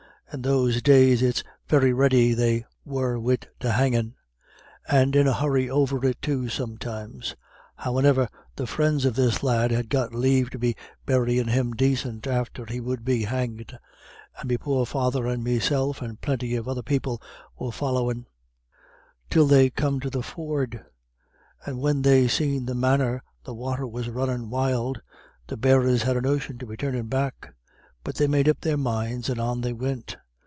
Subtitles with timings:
[0.33, 4.15] In those days it's very ready they were wid the hangin',
[4.87, 7.35] and in a hurry over it too sometimes.
[7.75, 10.73] Howane'er the frinds of this lad had got lave to be
[11.05, 13.77] buryin' him dacint after he would be hanged;
[14.39, 17.21] and me poor father, and meself, and plinty of other people
[17.59, 18.25] were follyin'.
[19.29, 20.85] Till they come to the ford,
[21.65, 25.01] and when they seen the manner the wather was runnin' wild,
[25.47, 27.53] the bearers had a notion to be turnin' back;
[28.05, 30.15] but they made up their minds, and on they wint.